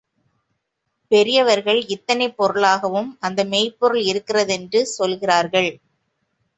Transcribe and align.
பெரியவர்கள் 1.11 1.81
இத்தனை 1.87 2.27
பொருளாகவும் 2.31 3.11
அந்த 3.19 3.43
மெய்ப் 3.45 3.79
பொருள் 3.79 4.03
இருக்கிறதென்று 4.05 4.81
சொல்கிறார்கள். 4.97 5.71